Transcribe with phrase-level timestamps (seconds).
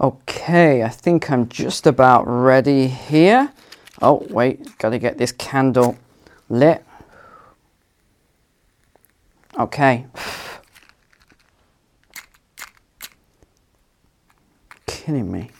[0.00, 3.52] Okay, I think I'm just about ready here.
[4.00, 5.98] Oh, wait, gotta get this candle
[6.48, 6.84] lit.
[9.58, 10.06] Okay.
[14.86, 15.50] Kidding me.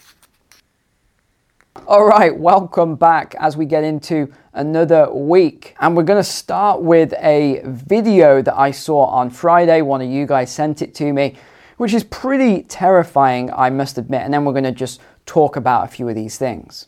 [1.88, 5.74] All right, welcome back as we get into another week.
[5.80, 9.82] And we're going to start with a video that I saw on Friday.
[9.82, 11.36] One of you guys sent it to me
[11.78, 14.22] which is pretty terrifying, I must admit.
[14.22, 16.86] And then we're going to just talk about a few of these things.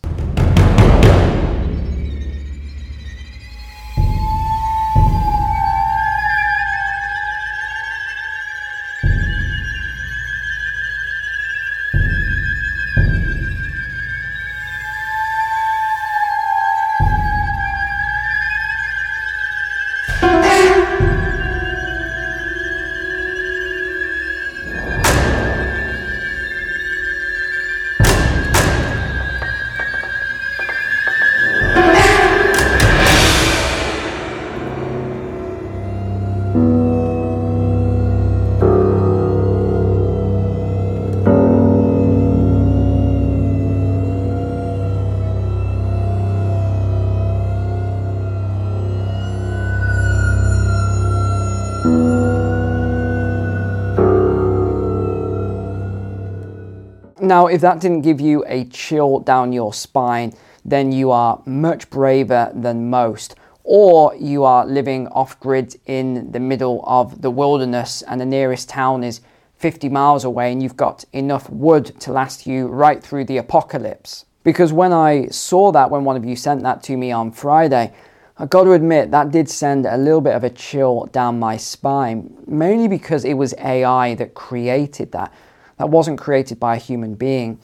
[57.30, 60.32] Now, if that didn't give you a chill down your spine,
[60.64, 63.36] then you are much braver than most.
[63.62, 68.69] Or you are living off grid in the middle of the wilderness and the nearest
[68.69, 69.20] town is
[69.58, 74.25] 50 miles away and you've got enough wood to last you right through the apocalypse.
[74.42, 77.94] Because when I saw that, when one of you sent that to me on Friday,
[78.38, 81.56] I got to admit that did send a little bit of a chill down my
[81.58, 85.32] spine, mainly because it was AI that created that
[85.81, 87.59] that wasn't created by a human being.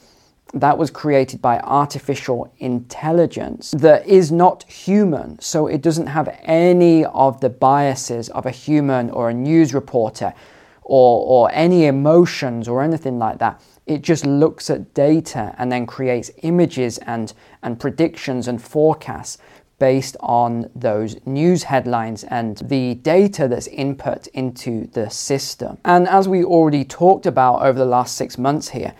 [0.55, 5.37] That was created by artificial intelligence that is not human.
[5.39, 10.33] So it doesn't have any of the biases of a human or a news reporter
[10.81, 13.61] or, or any emotions or anything like that.
[13.85, 19.37] It just looks at data and then creates images and, and predictions and forecasts
[19.79, 25.77] based on those news headlines and the data that's input into the system.
[25.85, 28.93] And as we already talked about over the last six months here,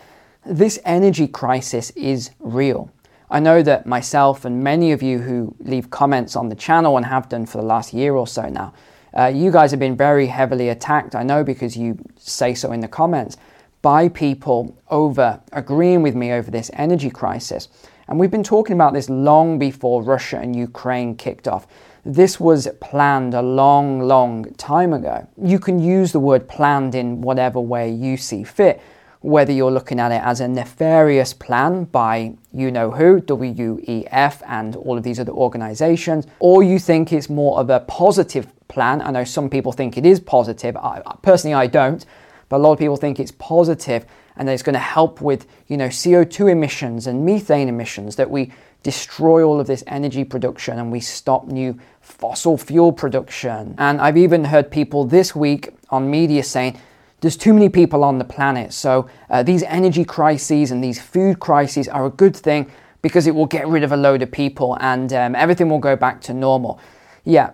[0.45, 2.91] this energy crisis is real.
[3.29, 7.05] I know that myself and many of you who leave comments on the channel and
[7.05, 8.73] have done for the last year or so now,
[9.17, 11.15] uh, you guys have been very heavily attacked.
[11.15, 13.35] I know because you say so in the comments
[13.81, 17.67] by people over agreeing with me over this energy crisis.
[18.07, 21.67] And we've been talking about this long before Russia and Ukraine kicked off.
[22.05, 25.27] This was planned a long, long time ago.
[25.41, 28.81] You can use the word planned in whatever way you see fit,
[29.19, 34.77] whether you're looking at it as a nefarious plan by you know who, WEF, and
[34.77, 39.01] all of these other organizations, or you think it's more of a positive plan.
[39.01, 40.77] I know some people think it is positive.
[40.77, 42.05] I, personally, I don't,
[42.49, 45.47] but a lot of people think it's positive and that it's going to help with
[45.67, 48.51] you know CO2 emissions and methane emissions that we
[48.83, 53.75] destroy all of this energy production and we stop new fossil fuel production.
[53.77, 56.79] And I've even heard people this week on media saying
[57.19, 61.39] there's too many people on the planet, so uh, these energy crises and these food
[61.39, 62.71] crises are a good thing
[63.01, 65.95] because it will get rid of a load of people and um, everything will go
[65.95, 66.79] back to normal.
[67.23, 67.53] Yeah,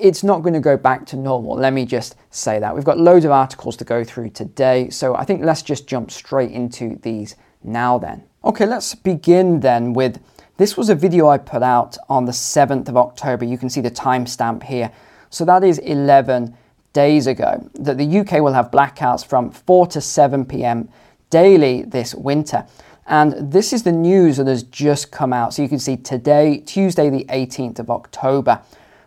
[0.00, 1.56] it's not going to go back to normal.
[1.56, 2.74] Let me just say that.
[2.74, 6.10] We've got loads of articles to go through today, so I think let's just jump
[6.10, 8.24] straight into these now then.
[8.44, 10.20] Okay, let's begin then with
[10.56, 13.44] this was a video I put out on the 7th of October.
[13.44, 14.90] You can see the timestamp here.
[15.28, 16.56] So that is 11
[16.92, 20.88] days ago that the UK will have blackouts from 4 to 7 p.m.
[21.28, 22.66] daily this winter.
[23.06, 25.52] And this is the news that has just come out.
[25.52, 28.62] So you can see today, Tuesday, the 18th of October.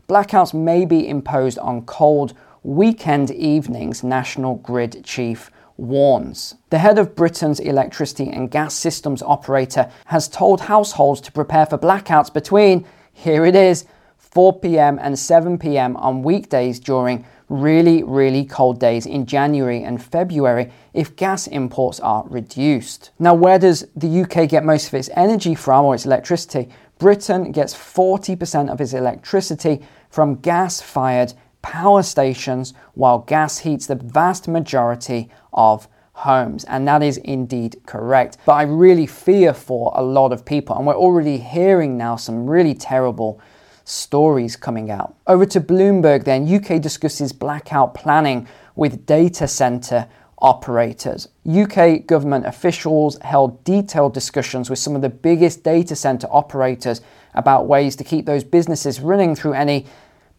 [0.10, 2.34] Blackouts may be imposed on cold
[2.64, 6.56] weekend evenings, National Grid Chief warns.
[6.72, 11.78] The head of Britain's electricity and gas systems operator has told households to prepare for
[11.78, 13.86] blackouts between, here it is,
[14.18, 20.02] 4 pm and 7 pm on weekdays during really, really cold days in January and
[20.02, 23.12] February if gas imports are reduced.
[23.20, 26.70] Now, where does the UK get most of its energy from or its electricity?
[26.98, 33.96] Britain gets 40% of its electricity from gas fired power stations, while gas heats the
[33.96, 36.64] vast majority of homes.
[36.66, 38.38] And that is indeed correct.
[38.46, 42.50] But I really fear for a lot of people, and we're already hearing now some
[42.50, 43.42] really terrible
[43.84, 45.16] stories coming out.
[45.28, 50.08] Over to Bloomberg then, UK discusses blackout planning with data center
[50.42, 51.28] operators.
[51.50, 57.02] UK government officials held detailed discussions with some of the biggest data center operators
[57.34, 59.86] about ways to keep those businesses running through any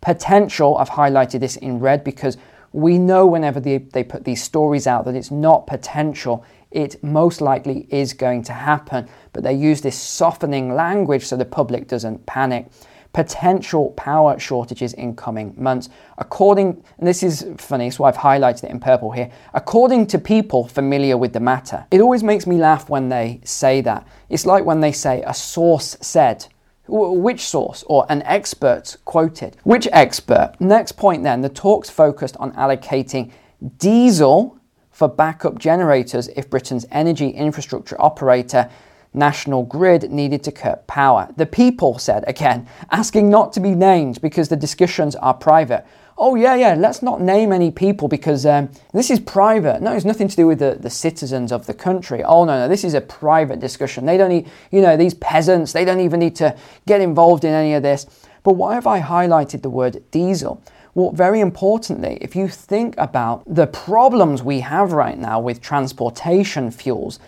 [0.01, 0.77] potential.
[0.79, 2.37] I've highlighted this in red because
[2.73, 7.41] we know whenever they, they put these stories out that it's not potential, it most
[7.41, 9.09] likely is going to happen.
[9.33, 12.69] But they use this softening language so the public doesn't panic
[13.13, 15.89] potential power shortages in coming months.
[16.19, 20.69] According, and this is funny, so I've highlighted it in purple here, according to people
[20.69, 21.87] familiar with the matter.
[21.91, 24.07] It always makes me laugh when they say that.
[24.29, 26.47] It's like when they say a source said.
[26.93, 29.57] Which source or an expert quoted?
[29.63, 30.55] Which expert?
[30.59, 33.31] Next point then, the talks focused on allocating
[33.79, 34.59] diesel
[34.91, 38.69] for backup generators if Britain's energy infrastructure operator
[39.13, 41.29] National Grid needed to cut power.
[41.37, 45.85] The people said again, asking not to be named because the discussions are private.
[46.23, 49.81] Oh, yeah, yeah, let's not name any people because um, this is private.
[49.81, 52.23] No, it's nothing to do with the, the citizens of the country.
[52.23, 54.05] Oh, no, no, this is a private discussion.
[54.05, 56.55] They don't need, you know, these peasants, they don't even need to
[56.87, 58.07] get involved in any of this.
[58.43, 60.63] But why have I highlighted the word diesel?
[60.95, 66.71] Well, very importantly, if you think about the problems we have right now with transportation
[66.71, 67.19] fuels,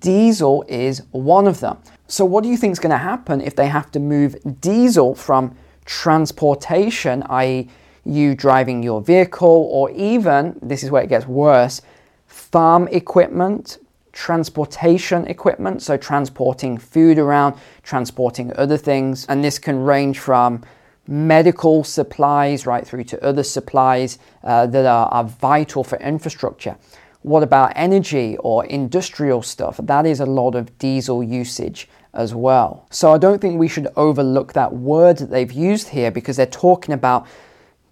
[0.00, 1.78] Diesel is one of them.
[2.06, 5.14] So, what do you think is going to happen if they have to move diesel
[5.14, 7.68] from transportation, i.e.,
[8.04, 11.82] you driving your vehicle, or even, this is where it gets worse,
[12.26, 13.78] farm equipment,
[14.12, 20.62] transportation equipment, so transporting food around, transporting other things, and this can range from
[21.06, 26.76] medical supplies right through to other supplies uh, that are, are vital for infrastructure.
[27.28, 29.78] What about energy or industrial stuff?
[29.82, 32.86] That is a lot of diesel usage as well.
[32.88, 36.46] So I don't think we should overlook that word that they've used here because they're
[36.46, 37.26] talking about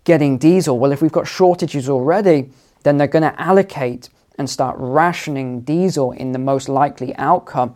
[0.05, 0.79] getting diesel.
[0.79, 2.49] Well, if we've got shortages already,
[2.83, 7.75] then they're going to allocate and start rationing diesel in the most likely outcome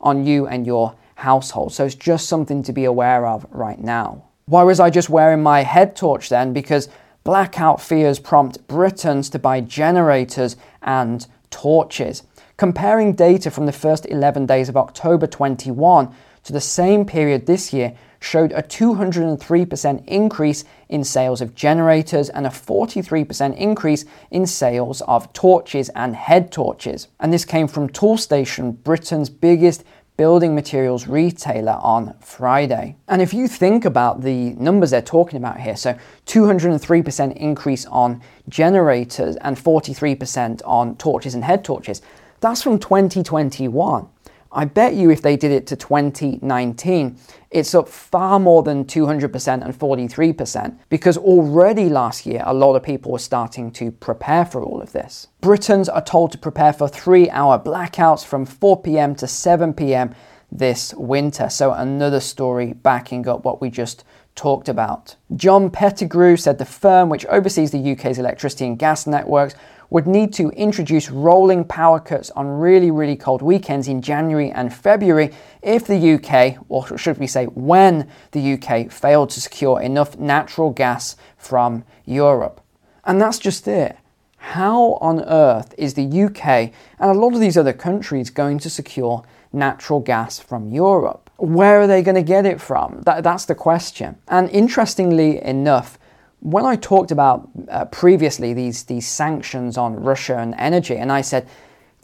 [0.00, 1.74] on you and your household.
[1.74, 4.24] So it's just something to be aware of right now.
[4.46, 6.54] Why was I just wearing my head torch then?
[6.54, 6.88] Because
[7.24, 12.22] blackout fears prompt Britons to buy generators and torches.
[12.56, 17.72] Comparing data from the first 11 days of October 21 to the same period this
[17.72, 25.02] year showed a 203% increase in sales of generators and a 43% increase in sales
[25.02, 27.08] of torches and head torches.
[27.20, 29.84] And this came from Toolstation, Britain's biggest
[30.16, 32.96] building materials retailer on Friday.
[33.08, 38.22] And if you think about the numbers they're talking about here, so 203% increase on
[38.48, 42.00] generators and 43% on torches and head torches,
[42.40, 44.08] that's from 2021.
[44.54, 47.18] I bet you if they did it to 2019,
[47.50, 52.82] it's up far more than 200% and 43% because already last year a lot of
[52.82, 55.28] people were starting to prepare for all of this.
[55.40, 60.14] Britons are told to prepare for three hour blackouts from 4 pm to 7 pm
[60.50, 61.48] this winter.
[61.48, 64.04] So, another story backing up what we just
[64.34, 65.16] talked about.
[65.36, 69.54] John Pettigrew said the firm, which oversees the UK's electricity and gas networks,
[69.94, 74.74] would need to introduce rolling power cuts on really, really cold weekends in January and
[74.74, 75.30] February
[75.62, 80.70] if the UK, or should we say when the UK, failed to secure enough natural
[80.70, 82.60] gas from Europe.
[83.04, 83.96] And that's just it.
[84.38, 88.70] How on earth is the UK and a lot of these other countries going to
[88.70, 91.30] secure natural gas from Europe?
[91.36, 93.02] Where are they going to get it from?
[93.02, 94.16] That, that's the question.
[94.26, 96.00] And interestingly enough,
[96.44, 101.22] when I talked about uh, previously these, these sanctions on Russia and energy, and I
[101.22, 101.48] said,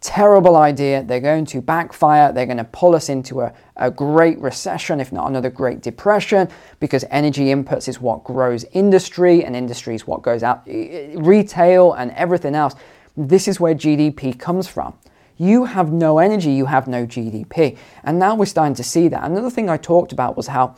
[0.00, 4.38] terrible idea, they're going to backfire, they're going to pull us into a, a great
[4.38, 6.48] recession, if not another great depression,
[6.80, 12.10] because energy inputs is what grows industry, and industry is what goes out retail and
[12.12, 12.74] everything else.
[13.18, 14.94] This is where GDP comes from.
[15.36, 17.76] You have no energy, you have no GDP.
[18.04, 19.22] And now we're starting to see that.
[19.22, 20.76] Another thing I talked about was how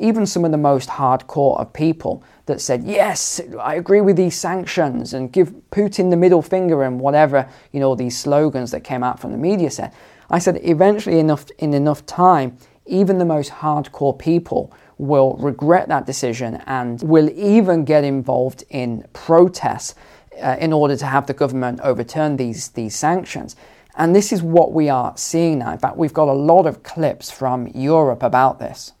[0.00, 4.36] even some of the most hardcore of people that said, yes, I agree with these
[4.36, 9.02] sanctions and give Putin the middle finger and whatever, you know, these slogans that came
[9.02, 9.92] out from the media said.
[10.30, 16.06] I said, eventually, enough, in enough time, even the most hardcore people will regret that
[16.06, 19.94] decision and will even get involved in protests
[20.42, 23.56] uh, in order to have the government overturn these, these sanctions.
[23.96, 25.72] And this is what we are seeing now.
[25.72, 28.92] In fact, we've got a lot of clips from Europe about this.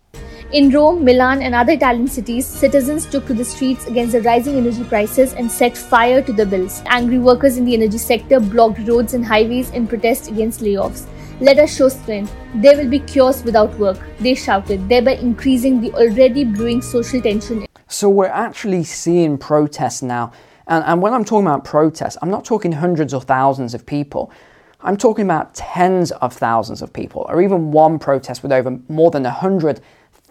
[0.52, 4.56] In Rome, Milan, and other Italian cities, citizens took to the streets against the rising
[4.56, 6.82] energy prices and set fire to the bills.
[6.86, 11.06] Angry workers in the energy sector blocked roads and highways in protest against layoffs.
[11.40, 12.34] Let us show strength.
[12.56, 17.64] There will be cures without work, they shouted, thereby increasing the already brewing social tension.
[17.86, 20.32] So we're actually seeing protests now
[20.66, 24.32] And, and when I'm talking about protests, I'm not talking hundreds or thousands of people.
[24.80, 29.10] I'm talking about tens of thousands of people, or even one protest with over more
[29.10, 29.22] than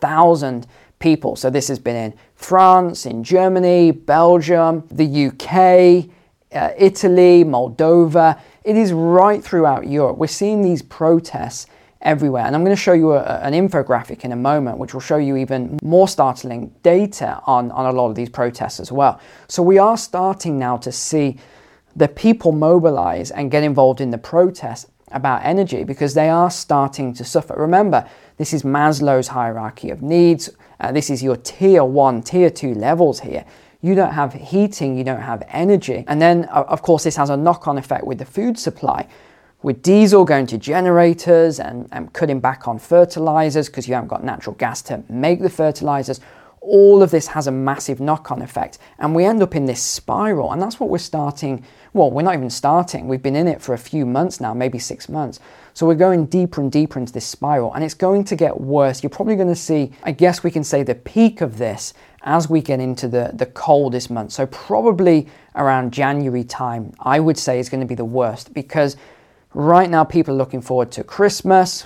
[0.01, 0.67] 100,000
[0.99, 1.35] people.
[1.35, 6.09] So this has been in France, in Germany, Belgium, the UK,
[6.53, 8.39] uh, Italy, Moldova.
[8.63, 10.17] It is right throughout Europe.
[10.17, 11.67] We're seeing these protests
[12.01, 12.45] everywhere.
[12.45, 15.17] And I'm going to show you a, an infographic in a moment, which will show
[15.17, 19.19] you even more startling data on, on a lot of these protests as well.
[19.47, 21.37] So we are starting now to see
[21.95, 27.13] the people mobilize and get involved in the protest about energy because they are starting
[27.13, 27.55] to suffer.
[27.55, 30.49] Remember, this is Maslow's hierarchy of needs.
[30.79, 33.45] Uh, this is your tier one, tier two levels here.
[33.81, 36.03] You don't have heating, you don't have energy.
[36.07, 39.07] And then, of course, this has a knock on effect with the food supply
[39.61, 44.23] with diesel going to generators and, and cutting back on fertilizers because you haven't got
[44.23, 46.21] natural gas to make the fertilizers,
[46.61, 48.77] all of this has a massive knock on effect.
[48.97, 50.51] And we end up in this spiral.
[50.51, 51.65] And that's what we're starting.
[51.93, 53.07] Well, we're not even starting.
[53.07, 55.39] We've been in it for a few months now, maybe six months.
[55.73, 57.73] So we're going deeper and deeper into this spiral.
[57.73, 59.01] And it's going to get worse.
[59.01, 62.49] You're probably going to see, I guess we can say, the peak of this as
[62.49, 64.33] we get into the, the coldest month.
[64.33, 68.97] So probably around January time, I would say is going to be the worst because
[69.53, 71.83] Right now, people are looking forward to Christmas.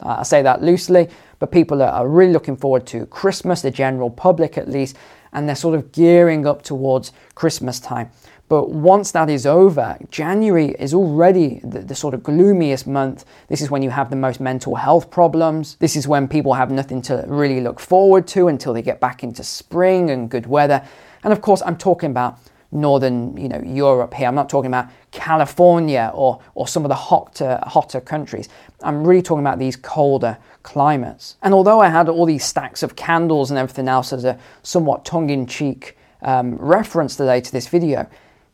[0.00, 4.58] I say that loosely, but people are really looking forward to Christmas, the general public
[4.58, 4.96] at least,
[5.32, 8.10] and they're sort of gearing up towards Christmas time.
[8.48, 13.26] But once that is over, January is already the, the, sort of gloomiest month.
[13.48, 15.76] This is when you have the most mental health problems.
[15.80, 19.22] This is when people have nothing to really look forward to until they get back
[19.22, 20.82] into spring and good weather.
[21.24, 22.38] And of course, I'm talking about
[22.70, 24.28] northern you know Europe here.
[24.28, 28.48] I'm not talking about California or, or some of the hotter, hotter countries.
[28.82, 31.36] I'm really talking about these colder climates.
[31.42, 35.04] And although I had all these stacks of candles and everything else as a somewhat
[35.04, 38.06] tongue-in-cheek um, reference today to this video,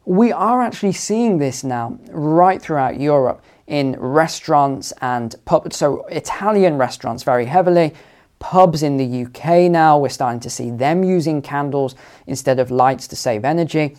[0.04, 5.34] we are actually seeing this now right throughout Europe in restaurants and.
[5.70, 7.94] So Italian restaurants very heavily,
[8.38, 11.94] pubs in the UK now, we're starting to see them using candles
[12.26, 13.96] instead of lights to save energy.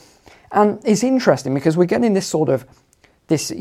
[0.52, 2.66] And it's interesting because we're getting this sort of
[3.28, 3.56] this I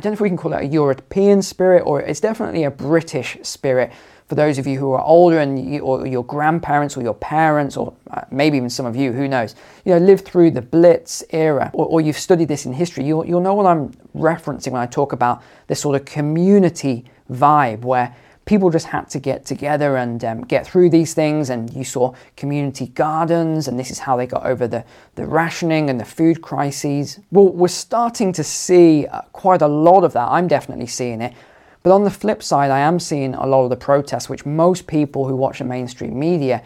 [0.00, 3.36] don't know if we can call it a European spirit or it's definitely a British
[3.42, 3.92] spirit
[4.26, 7.76] for those of you who are older and you, or your grandparents or your parents
[7.76, 11.22] or uh, maybe even some of you who knows you know lived through the blitz
[11.30, 14.82] era or, or you've studied this in history you'll, you'll know what i'm referencing when
[14.82, 18.14] i talk about this sort of community vibe where
[18.46, 21.50] people just had to get together and um, get through these things.
[21.50, 24.84] And you saw community gardens, and this is how they got over the,
[25.16, 27.20] the rationing and the food crises.
[27.30, 30.28] Well, we're starting to see uh, quite a lot of that.
[30.28, 31.34] I'm definitely seeing it.
[31.82, 34.86] But on the flip side, I am seeing a lot of the protests, which most
[34.86, 36.62] people who watch the mainstream media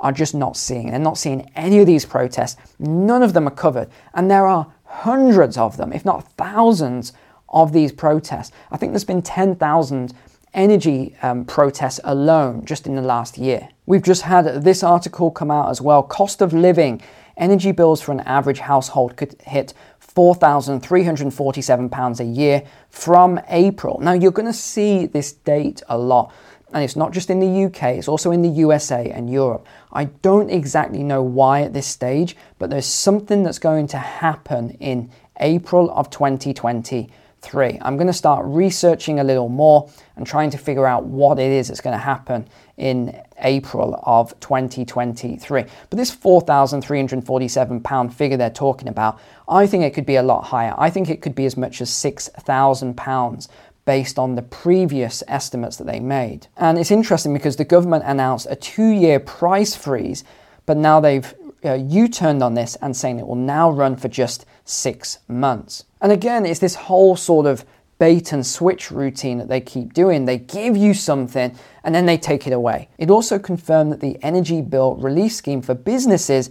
[0.00, 0.90] are just not seeing.
[0.90, 2.56] They're not seeing any of these protests.
[2.78, 3.88] None of them are covered.
[4.14, 7.12] And there are hundreds of them, if not thousands,
[7.48, 8.50] of these protests.
[8.70, 10.14] I think there's been 10,000
[10.54, 13.68] energy um, protests alone just in the last year.
[13.86, 16.02] We've just had this article come out as well.
[16.02, 17.00] Cost of living,
[17.36, 19.74] energy bills for an average household could hit
[20.14, 23.98] £4,347 a year from April.
[24.00, 26.32] Now, you're going to see this date a lot.
[26.74, 29.66] And it's not just in the UK, it's also in the USA and Europe.
[29.92, 34.70] I don't exactly know why at this stage, but there's something that's going to happen
[34.72, 37.10] in April of 2020
[37.42, 37.78] three.
[37.82, 41.50] I'm going to start researching a little more and trying to figure out what it
[41.50, 45.64] is that's going to happen in April of 2023.
[45.90, 50.74] But this £4,347 figure they're talking about, I think it could be a lot higher.
[50.78, 53.48] I think it could be as much as £6,000
[53.84, 56.46] based on the previous estimates that they made.
[56.56, 60.22] And it's interesting because the government announced a two year price freeze,
[60.66, 61.34] but now they've
[61.64, 65.84] uh, U turned on this and saying it will now run for just six months.
[66.00, 67.64] And again, it's this whole sort of
[67.98, 70.24] bait and switch routine that they keep doing.
[70.24, 72.88] They give you something and then they take it away.
[72.98, 76.50] It also confirmed that the energy bill relief scheme for businesses,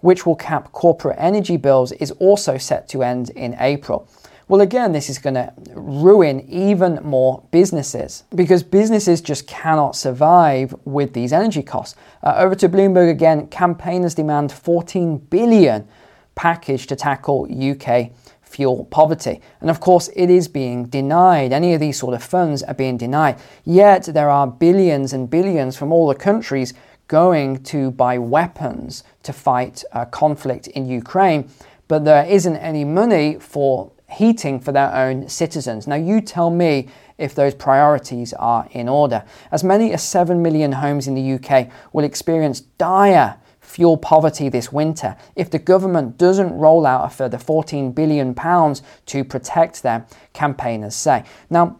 [0.00, 4.08] which will cap corporate energy bills, is also set to end in April.
[4.48, 10.74] Well, again, this is going to ruin even more businesses because businesses just cannot survive
[10.86, 11.96] with these energy costs.
[12.22, 15.86] Uh, over to Bloomberg again, campaigners demand 14 billion
[16.34, 19.42] package to tackle UK fuel poverty.
[19.60, 21.52] And of course, it is being denied.
[21.52, 23.38] Any of these sort of funds are being denied.
[23.64, 26.72] Yet there are billions and billions from all the countries
[27.06, 31.50] going to buy weapons to fight a conflict in Ukraine.
[31.86, 35.86] But there isn't any money for heating for their own citizens.
[35.86, 36.88] Now, you tell me
[37.18, 39.24] if those priorities are in order.
[39.50, 44.72] As many as 7 million homes in the UK will experience dire fuel poverty this
[44.72, 50.06] winter if the government doesn't roll out a further 14 billion pounds to protect them,
[50.32, 51.22] campaigners say.
[51.50, 51.78] Now,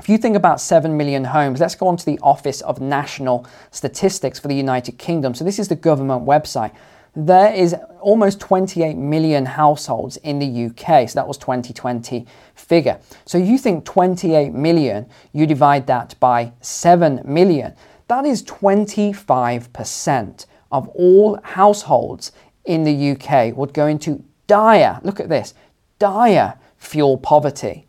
[0.00, 3.46] if you think about 7 million homes, let's go on to the Office of National
[3.70, 5.34] Statistics for the United Kingdom.
[5.34, 6.72] So, this is the government website.
[7.20, 11.10] There is almost 28 million households in the UK.
[11.10, 13.00] So, that was 2020 figure.
[13.24, 17.74] So, you think 28 million, you divide that by 7 million.
[18.06, 22.30] That is 25% of all households
[22.64, 25.54] in the UK would go into dire, look at this,
[25.98, 27.88] dire fuel poverty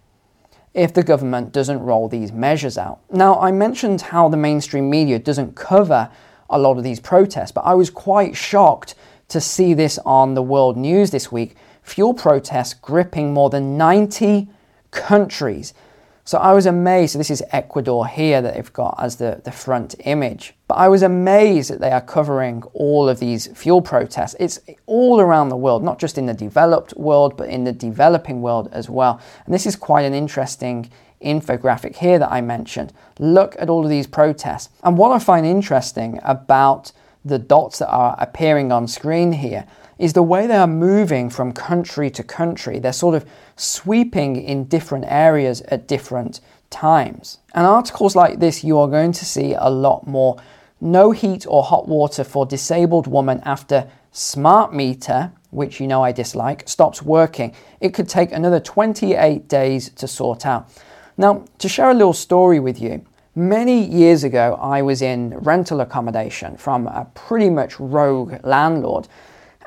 [0.74, 3.02] if the government doesn't roll these measures out.
[3.12, 6.10] Now, I mentioned how the mainstream media doesn't cover
[6.50, 8.96] a lot of these protests, but I was quite shocked
[9.30, 11.56] to see this on the world news this week.
[11.84, 14.48] Fuel protests gripping more than 90
[14.92, 15.74] countries
[16.30, 17.14] so I was amazed.
[17.14, 20.54] So this is Ecuador here that they've got as the, the front image.
[20.68, 24.36] But I was amazed that they are covering all of these fuel protests.
[24.40, 28.44] It's all around the world, not just in the developed world, but in the developing
[28.44, 29.20] world as well.
[29.44, 32.94] And this is quite an interesting infographic here that I mentioned.
[33.18, 34.70] Look at all of these protests.
[34.84, 36.92] And what I find interesting about
[37.24, 39.66] the dots that are appearing on screen here
[39.98, 42.80] is the way they are moving from country to country.
[42.80, 43.26] They're sort of
[43.58, 47.40] sweeping in different areas at different times.
[47.54, 50.38] And articles like this, you are going to see a lot more.
[50.80, 56.14] No heat or hot water for disabled woman after smart meter, which you know I
[56.14, 57.54] dislike, stops working.
[57.82, 60.72] It could take another 28 days to sort out.
[61.18, 63.06] Now, to share a little story with you,
[63.40, 69.08] many years ago I was in rental accommodation from a pretty much rogue landlord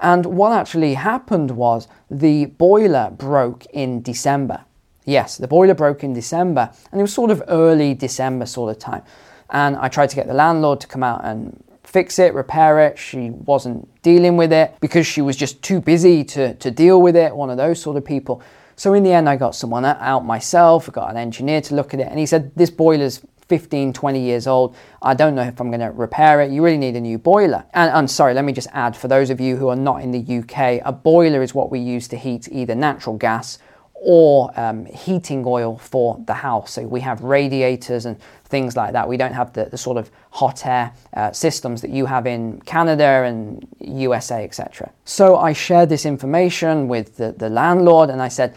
[0.02, 4.64] and what actually happened was the boiler broke in December.
[5.04, 8.80] Yes, the boiler broke in December, and it was sort of early December sort of
[8.80, 9.02] time.
[9.50, 12.98] And I tried to get the landlord to come out and fix it, repair it.
[12.98, 17.14] She wasn't dealing with it because she was just too busy to, to deal with
[17.14, 18.42] it, one of those sort of people.
[18.74, 22.00] So in the end, I got someone out myself, got an engineer to look at
[22.00, 23.20] it, and he said, This boiler's
[23.52, 24.74] 15, 20 years old.
[25.02, 26.50] I don't know if I'm going to repair it.
[26.50, 27.66] You really need a new boiler.
[27.74, 30.10] And I'm sorry, let me just add for those of you who are not in
[30.10, 33.58] the UK, a boiler is what we use to heat either natural gas
[33.92, 36.72] or um, heating oil for the house.
[36.72, 39.06] So we have radiators and things like that.
[39.06, 42.58] We don't have the, the sort of hot air uh, systems that you have in
[42.62, 44.90] Canada and USA, etc.
[45.04, 48.56] So I shared this information with the, the landlord and I said,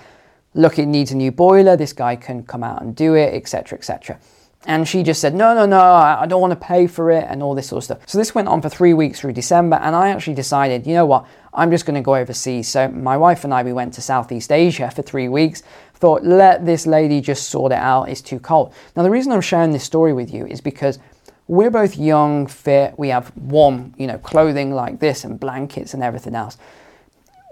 [0.54, 1.76] look, it needs a new boiler.
[1.76, 4.18] This guy can come out and do it, etc., etc.
[4.68, 7.44] And she just said, no, no, no, I don't want to pay for it and
[7.44, 8.00] all this sort of stuff.
[8.08, 9.76] So this went on for three weeks through December.
[9.76, 12.68] And I actually decided, you know what, I'm just going to go overseas.
[12.68, 15.62] So my wife and I, we went to Southeast Asia for three weeks.
[15.94, 18.10] Thought, let this lady just sort it out.
[18.10, 18.74] It's too cold.
[18.96, 21.00] Now, the reason I'm sharing this story with you is because
[21.48, 26.02] we're both young, fit, we have warm, you know, clothing like this and blankets and
[26.02, 26.58] everything else.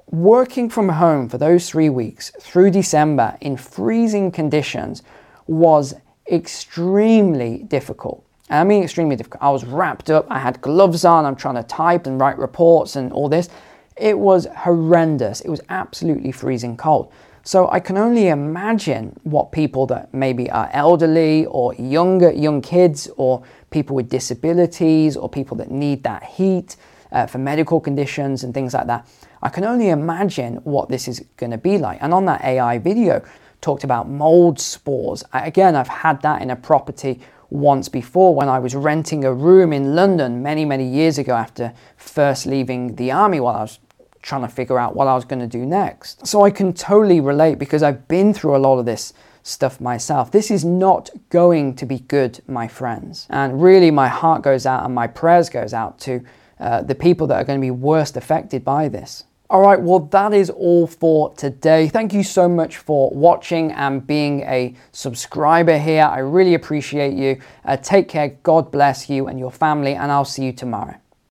[0.08, 5.04] Working from home for those three weeks through December in freezing conditions
[5.45, 5.93] was
[6.31, 8.23] extremely difficult.
[8.49, 9.41] I mean, extremely difficult.
[9.41, 12.95] I was wrapped up, I had gloves on, I'm trying to type and write reports
[12.95, 13.49] and all this.
[13.95, 15.41] It was horrendous.
[15.41, 17.12] It was absolutely freezing cold.
[17.43, 23.09] So I can only imagine what people that maybe are elderly or younger, young kids,
[23.17, 26.77] or people with disabilities, or people that need that heat
[27.12, 29.07] uh, for medical conditions and things like that.
[29.41, 31.99] I can only imagine what this is going to be like.
[32.01, 33.21] And on that AI video,
[33.63, 35.23] talked about mold spores.
[35.34, 39.73] Again, I've had that in a property once before when I was renting a room
[39.73, 43.80] in London many, many years ago after first leaving the army while I was
[44.21, 46.26] trying to figure out what I was going to do next.
[46.26, 50.32] So I can totally relate because I've been through a lot of this stuff myself.
[50.32, 53.28] This is not going to be good, my friends.
[53.30, 56.23] And really, my heart goes out and my prayers goes out to
[56.60, 59.26] uh, the people that are going to be worst affected by this.
[59.49, 61.88] All right, well, that is all for today.
[61.89, 66.06] Thank you so much for watching and being a subscriber here.
[66.06, 67.39] I really appreciate you.
[67.63, 68.29] Uh, take care.
[68.41, 70.95] God bless you and your family, and I'll see you tomorrow.